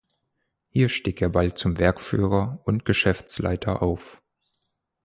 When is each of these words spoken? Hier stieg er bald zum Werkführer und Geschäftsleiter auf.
Hier 0.69 0.89
stieg 0.89 1.21
er 1.21 1.29
bald 1.29 1.59
zum 1.59 1.77
Werkführer 1.77 2.59
und 2.65 2.85
Geschäftsleiter 2.85 3.83
auf. 3.83 4.19